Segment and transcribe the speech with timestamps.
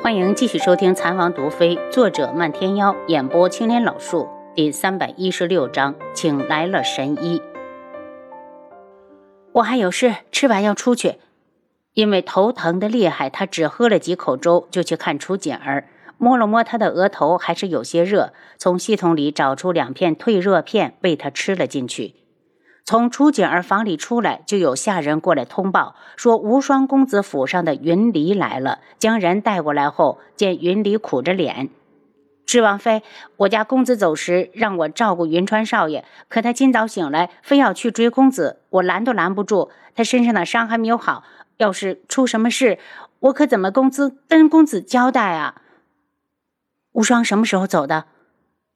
[0.00, 7.42] 欢迎继续收听《残王毒妃》，作者漫天妖，演播青莲老树，第三百一十六章，请来了神医。
[9.52, 11.16] 我还有事，吃完要出去。
[11.94, 22.14] 因为头疼的厉害，他只喝了几口粥，就去看楚锦儿，摸了摸他的额头，还是有些热，从系统里找出两片退热片，喂他吃了进去。
[22.88, 28.78] 从楚景儿房里出来，就有下人过来通报说，无双公子府上的云离来了。
[28.98, 31.68] 将人带过来后，见云离苦着脸
[32.48, 33.02] ：“智王妃，
[33.36, 39.68] 我家公子走时让我照顾云川少爷，可他今早醒来，非要去追公子，我拦都拦不住。
[39.94, 41.24] 他身上的伤还没有好，
[41.58, 42.78] 要是出什么事，
[43.20, 45.56] 我可怎么公子跟公子交代啊？”
[46.92, 48.06] 无双什么时候走的？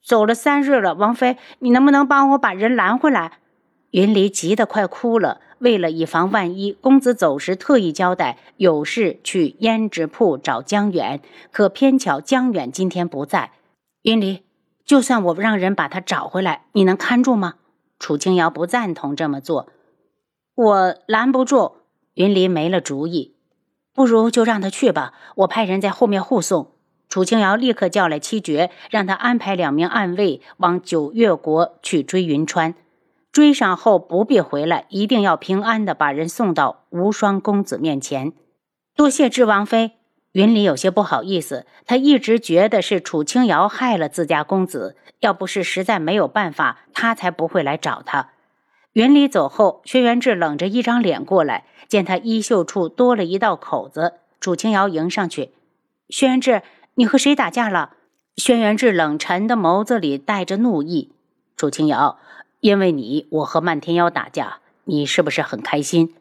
[0.05, 0.93] 走了三日了。
[0.93, 3.39] 王妃，你能不能帮我把人拦回来？
[3.93, 11.21] 云离急得快哭了，为了以防万一，公子走时特意交代有事去胭脂铺找江远，
[11.51, 13.53] 可偏巧江远今天不在。
[14.01, 14.43] 云离，
[14.87, 17.57] 就算我让人把他找回来，你能看住吗？
[17.99, 19.69] 楚清瑶不赞同这么做，
[20.55, 21.77] 我拦不住。
[22.15, 23.35] 云离没了主意，
[23.95, 26.73] 不如就让他去吧，我派人在后面护送。
[27.09, 32.75] 楚清瑶立刻叫来七绝，让他安排两名暗卫往九月国去追云川。
[33.33, 38.35] 追上后不必回来，一定要平安的把人送到无双公子面前。
[38.95, 39.93] 多谢智王妃。
[40.33, 48.31] 云里有些不好意思，他一直觉得是楚清瑶害了自家公子，要不是实在没有办法，他才不会来找他。
[48.93, 55.53] 云里走后，轩辕志冷着一张脸过来，见他衣袖处多了一道口子，楚清瑶迎上去
[56.09, 56.63] ：“轩辕志，
[56.95, 57.95] 你和谁打架了？”
[58.37, 61.13] 轩辕志冷沉的眸子里带着怒意。
[61.57, 62.19] 楚清瑶。
[62.63, 66.15] 因为你，我和漫天妖打架，你是不是很开心？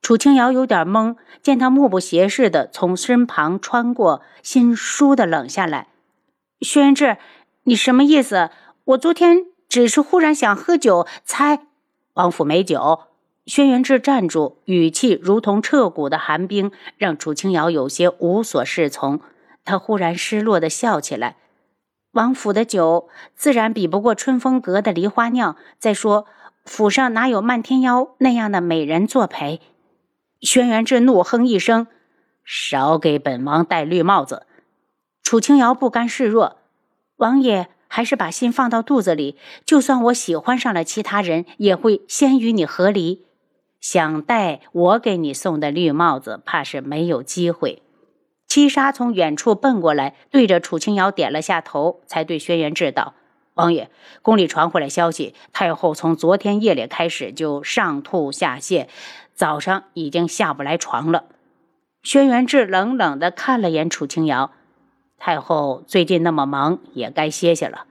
[0.00, 5.88] 楚清瑶有点懵，见他目不斜视的从身旁穿过，心倏的冷下来。
[6.62, 7.18] 轩辕志，
[7.64, 8.48] 你什么意思？
[8.84, 11.66] 我昨天只是忽然想喝酒，才……
[12.14, 13.00] 王府没酒。
[13.44, 19.20] 轩辕志站住，语气如同彻骨的寒冰，让楚清瑶有些无所适从。
[19.66, 21.36] 他忽然失落的笑起来。
[22.12, 25.56] 王府的酒自然比不过春风阁的梨花酿。
[25.78, 26.26] 再说，
[26.64, 29.60] 府上哪有漫天妖那样的美人作陪？
[30.40, 31.86] 轩辕志怒哼一声
[32.44, 34.46] ：“少给本王戴绿帽子！”
[35.22, 36.56] 楚清瑶不甘示弱
[37.16, 39.36] ：“王爷还是把心放到肚子里。
[39.64, 43.26] 就算我喜欢上了其他人，也会先与你和离。
[43.80, 47.82] 想戴我给你送的绿帽子，怕是没有机会。”
[48.50, 53.14] 七杀从远处奔过来，对着楚清瑶点了下头，才对轩辕志道
[53.54, 53.88] ：“王爷，
[54.22, 58.88] 宫里传回来消息，太后从昨天夜里开始就上吐下泻，
[59.34, 61.26] 早上已经下不来床了。”
[62.02, 64.50] 轩辕志冷冷地看了眼楚清瑶
[65.16, 67.86] ：“太后最近那么忙，也该歇歇了。”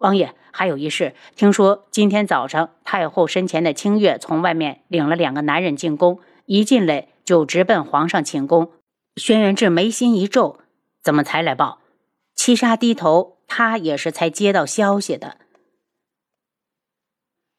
[0.00, 8.70] 王爷，还有一事，听说今天早上太后身前的清月从外面领了两个男人进宫，一进来就直奔皇上寝宫。
[9.16, 10.58] 轩辕志眉心一皱，
[11.02, 11.80] 怎么才来报？
[12.34, 15.38] 七杀低头，他也是才接到消息的。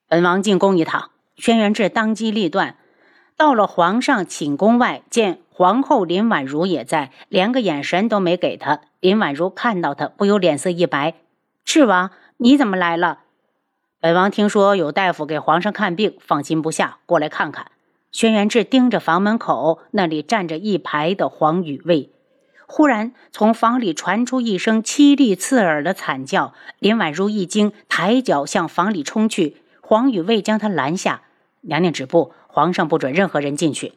[0.07, 1.09] 本王进宫一趟。
[1.35, 2.77] 轩辕志当机立断，
[3.35, 8.81] 到了皇上寝宫外，见皇后林婉如也在，连个眼神都没给他。
[8.99, 11.15] 林婉如看到他，不由脸色一白
[11.65, 13.21] ：“赤王，你怎么来了？”
[13.99, 17.71] 本王听说有大夫给皇上看病，放心不下，过来看看。
[18.11, 22.11] 轩辕志盯着房门口，那里站着一排的黄羽卫。
[22.65, 26.53] 忽然，从房里传出一声凄厉刺耳的惨叫。
[26.79, 29.57] 林婉如一惊，抬脚向房里冲去。
[29.81, 31.21] 黄羽卫将她拦下
[31.61, 33.93] ：“娘娘止步，皇上不准任何人进去。”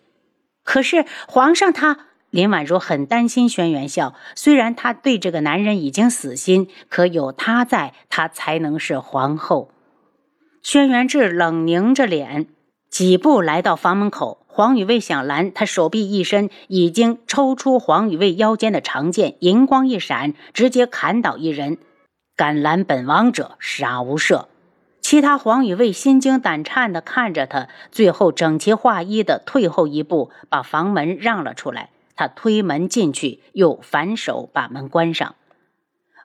[0.63, 2.07] 可是皇上他……
[2.31, 4.15] 林婉如很担心轩辕笑。
[4.37, 9.73] 虽然她对这个男人已经死心，可有他在，她才能是皇后。
[10.63, 12.47] 轩辕志冷凝着脸。
[12.91, 21.79] 几步来到房门口，黄雨卫想拦，他手臂一伸，已经抽出黄雨卫腰间的长剑，银光一闪，直接砍倒一人。
[22.35, 24.47] 敢拦本王者，杀无赦！
[25.01, 31.91] 其他黄雨卫心惊胆颤地看着他，最后整齐划一地退后一步，把房门让了出来。
[32.17, 35.37] 他推门进去，又反手把门关上。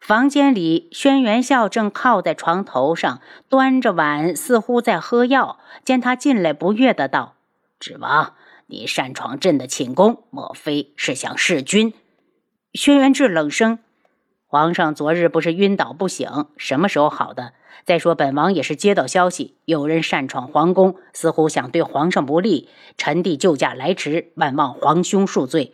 [0.06, 5.58] 房间里，轩辕笑正靠在床头上，端着碗，似乎在喝药。
[5.84, 7.34] 见他进来，不悦的道
[7.82, 8.36] ：“指王，
[8.68, 11.92] 你擅闯朕的寝宫，莫非是想弑君？”
[12.76, 13.80] 轩辕志冷声
[14.46, 17.54] ：“皇上昨日不是晕倒不醒，什么时候好的？
[17.84, 22.70] 再说，本王也是接到消息，有人擅闯皇宫，似乎想对皇上不利。
[22.96, 25.74] 臣弟救驾来迟，万望皇兄恕罪。”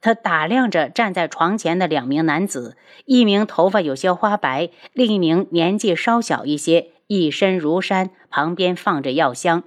[0.00, 9.64] 他打量着站在床前的两名男子，一名头发有些花白，另一名年纪稍小一些，一身如山，旁边放着药箱。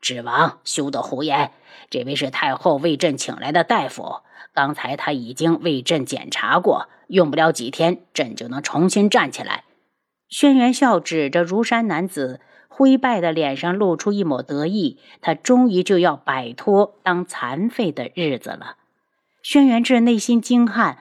[0.00, 1.52] 指王休得胡言，
[1.90, 4.20] 这位是太后为朕请来的大夫，
[4.54, 9.64] 刚才他已经为朕检查过，用不了几天，朕就能重新站起来。
[10.28, 12.40] 轩辕笑指着如山男子。
[12.68, 18.76] 灰败的脸上露出一抹得意，他终于就要摆脱当残废的日子了。
[19.48, 20.96] 轩辕志内心惊骇，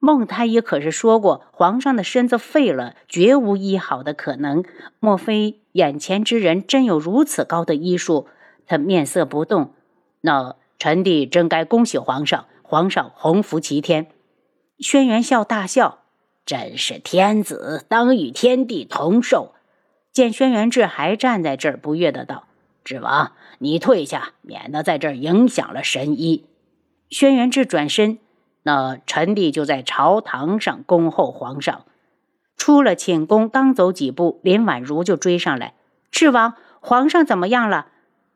[0.00, 4.64] 孟太医可是说过，皇上的身子废了，绝无医好的可能。
[4.98, 8.26] 莫非眼前之人真有如此高的医术？
[8.66, 9.72] 他面色不动。
[10.22, 14.08] 那臣弟真该恭喜皇上，皇上洪福齐天。
[14.80, 16.00] 轩辕笑大笑
[16.44, 19.54] ：“朕是天子，当与天地同寿。”
[20.10, 22.48] 见轩辕志还站在这儿，不悦的道
[22.82, 23.30] ：“智王，
[23.60, 26.46] 你退下，免得在这儿影响了神医。”
[27.08, 28.18] 轩辕志转身，
[28.64, 31.84] 那臣弟就在朝堂上恭候皇上。
[32.56, 35.74] 出了寝宫，刚走几步，林婉如就追上来
[36.10, 37.88] ：“智王，皇上怎么样了？”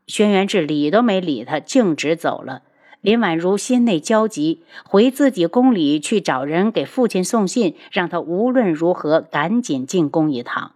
[0.07, 2.63] 轩辕志理都没理他，径直走了。
[3.01, 10.73] 林婉如心内焦急，回自己宫里去找人给父亲送信，让他无论如何赶紧进宫一趟。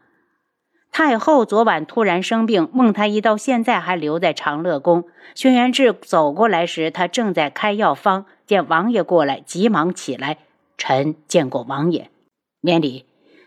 [0.97, 5.09] 太后昨晚突然生病，孟太医到现在还留在长乐宫。
[5.35, 8.27] 轩辕志走过来时，他正在开药方。
[8.47, 10.39] 见王爷过来，急忙起来
[10.79, 12.13] ：“臣见过王爷，
[12.61, 13.07] 免礼。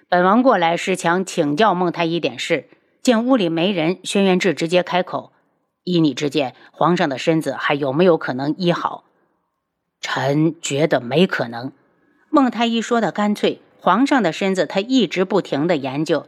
[0.10, 2.68] 本王过来是想请教孟太医点事。”
[3.02, 5.32] 见屋里没人，轩辕志直接开口
[5.86, 9.06] ：“依你之见，皇上的身子还有没有可能医好？”
[10.02, 11.72] 臣觉得没可能。
[12.30, 16.28] 孟太医说的干脆：“皇上的身子，他一直不停的研究。”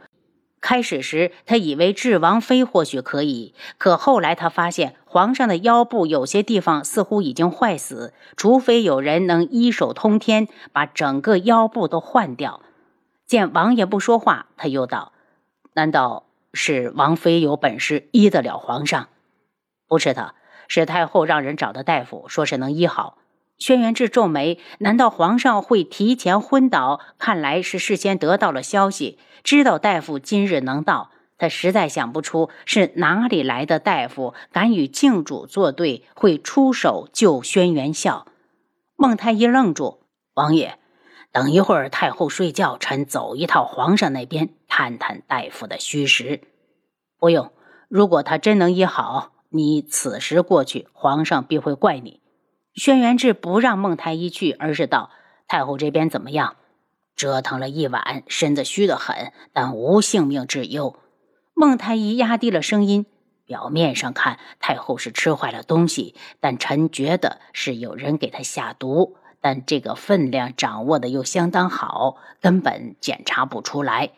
[0.60, 12.60] 开始时，他以为智王妃或许可以，可后来他发现皇上的腰部有些地方似乎已经坏死，除非有人能一手通天，把整个腰部都换掉。
[13.26, 15.12] 见王爷不说话，他又道
[15.72, 19.08] ：“难道是王妃有本事医得了皇上
[19.88, 20.34] ？”“不是的，
[20.68, 23.16] 是太后让人找的大夫，说是能医好。”
[23.56, 27.00] 轩辕志皱眉：“难道皇上会提前昏倒？
[27.18, 38.26] 看来是事先得到了消息。”知道大夫今日能到，他实在想不出是哪里来的大夫敢与靖主作对，会出手救轩辕笑。
[38.96, 40.02] 孟太医愣住
[40.34, 40.78] ：“王爷，
[41.32, 46.42] 等一会儿太后睡觉，臣走一趟皇上那边，探探大夫的虚实。
[47.18, 47.52] 不用，
[47.88, 52.20] 如果他真能医好，你此时过去，皇上必会怪你。”
[52.74, 55.10] 轩辕志不让孟太医去，而是道
[55.48, 56.56] ：“太后这边怎么样？”
[57.20, 60.96] 折腾了一晚，身子虚得很，但无性命之忧。
[61.52, 63.04] 孟太医压低了声音
[63.44, 69.18] ：“表面上看，太后是吃坏了东西，但臣觉得是有人给她下毒。
[69.42, 74.12] 但这个分量掌握的又相当好，根本检查不出来。”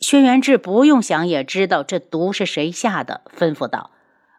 [0.00, 3.90] 轩辕志不用想也知道这毒是谁下的，吩咐道：“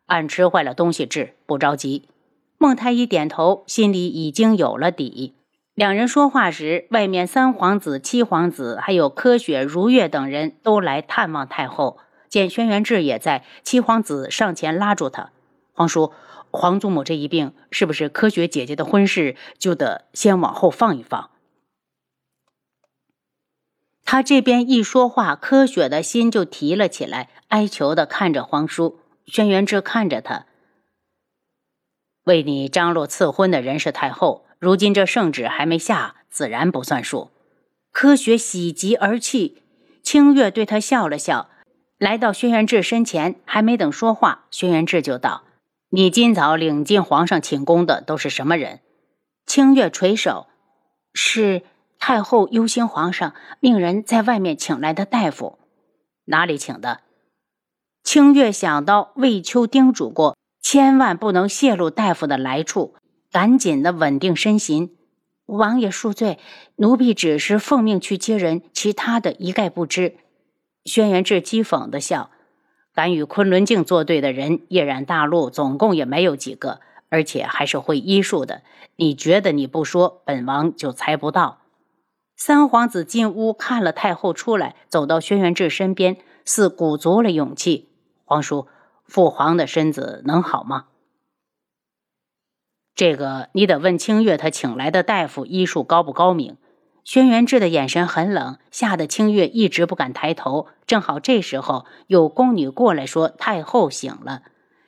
[0.07, 2.09] 按吃坏了东西治，不着急。”
[2.57, 5.35] 孟太医点头，心里已经有了底。
[5.75, 11.97] 两人说话时，外面三皇子、七皇子，还有柯雪、如月等人都来探望太后。
[12.29, 15.31] 见轩辕志也在，七皇子上前拉住他
[15.73, 16.13] ：“皇叔，
[16.51, 21.31] 皇祖母这一病，是不是柯雪姐姐的婚事就得先往后放一放？”
[24.05, 28.99] 他这边一说话，柯雪的心就提了起来，哀求的看着皇叔。
[29.25, 30.45] 轩辕志看着他
[32.25, 37.31] ：“为你张罗赐婚的人是太后。”如今这圣旨还没下，自然不算数。
[37.91, 39.61] 柯雪喜极而泣，
[40.01, 41.49] 清月对他笑了笑，
[41.97, 45.43] 来到轩辕志身前，还没等说话，轩辕志就道
[45.91, 48.79] ：“你今早领进皇上寝宫的都是什么人？”
[49.45, 50.47] 清月垂首
[51.13, 51.63] ：“是
[51.99, 55.59] 太后忧心皇上，命人在外面请来的大夫。
[56.27, 57.01] 哪里请的？”
[58.01, 62.95] 清月想到魏秋叮嘱过，千万不能泄露大夫的来处。
[63.33, 64.91] 赶紧的，稳定身形。
[65.47, 66.37] 王爷恕罪，
[66.75, 70.17] 奴婢只是奉命去接人，其他的一概不知。
[70.85, 72.29] 轩辕志讥讽的笑
[72.93, 78.61] ：“敢与昆仑镜作对的人，夜染大陆总共也没有几个，而且还是会医术的。
[78.97, 81.57] 你觉得你不说，本王就猜不到。”
[82.37, 87.89] 三皇子进屋看了太后出来，走到轩辕志身边，似鼓足了勇气
[88.25, 88.67] ：“皇叔，
[89.07, 90.85] 父皇的身子能好吗？”
[92.95, 96.57] 这个你得问清月，他请来的大夫医术高不高明？
[97.03, 100.67] 轩辕志的眼神很冷，吓得清月一直不敢抬头。
[100.85, 104.43] 正好这时候有宫女过来说太后醒了，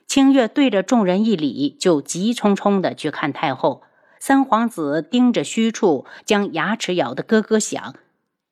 [0.08, 3.82] 清月对着众人一礼，就急匆匆的去看太后。
[4.20, 7.96] 三皇子盯着虚处，将牙齿咬得咯咯响。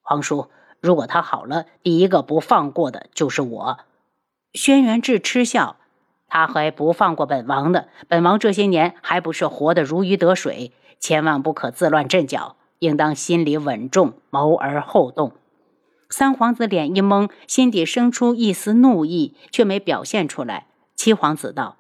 [0.01, 0.50] 皇叔，
[0.81, 3.79] 如果他好了，第一个不放过的就是我。
[4.53, 5.77] 轩辕志嗤笑
[6.34, 7.86] ：“他还不放过本王呢。
[8.08, 10.72] 本王这些年还不是活得如鱼得水？
[11.00, 15.34] 千万不可自乱阵脚，应当心里稳重，谋而后动。”
[16.10, 20.66] 三皇子脸一懵，心底生出一丝怒意，却没表现出来。
[20.96, 21.78] 七皇子道：“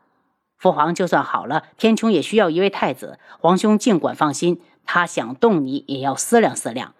[0.55, 3.17] 父皇就算好了，天穹也需要一位太子。
[3.39, 6.93] 皇兄尽管放心，他想动你，也要思量思量。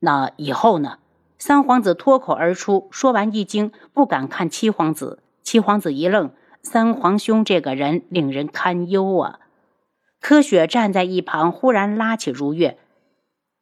[0.00, 1.00] 那以后呢？”
[1.36, 5.18] 三皇子脱口而出，说完一惊，不敢看七皇子。
[5.42, 6.30] 七皇子一愣
[6.66, 9.38] ：“三皇兄这个人令人堪忧啊！”
[10.20, 12.76] 柯雪站在一旁，忽然拉起如月。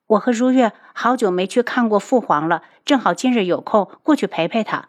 [0.06, 4.88] 我和如月好久没去看过父皇了，正好今日有空过去陪陪他。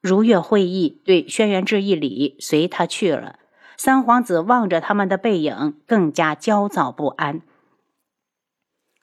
[0.00, 3.38] 如月会意，对轩辕志一礼，随他去了。
[3.76, 7.42] 三皇子望着他们的背影，更加焦躁不安。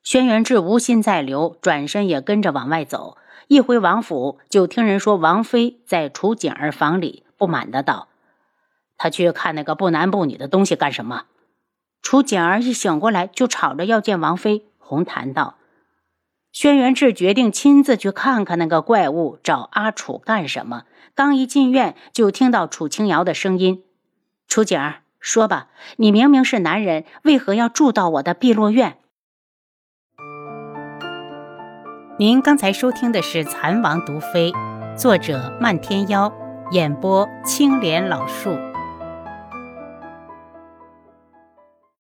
[0.03, 3.17] 轩辕志无心再留，转身也跟着往外走。
[3.47, 8.09] 一回王府，就听人说王妃在楚景儿房里，不满的道
[9.00, 11.24] ：“他去看那个不男不女的东西干什么？”
[12.03, 14.68] 楚景儿一醒过来，就吵着要见王妃。
[14.77, 15.56] 红檀道
[16.53, 20.84] ：“轩辕志决定亲自去看看那个怪物，找阿楚干什么？”
[21.15, 23.84] 刚一进院，就听到楚清瑶的声音
[24.48, 28.98] ：“楚景儿，说吧，你明明是男人，为何要住到我的碧落院？”
[32.18, 34.51] 您刚才收听的是《蚕王毒妃》，
[34.98, 36.34] 作者漫天妖，
[36.72, 38.68] 演播青莲老树。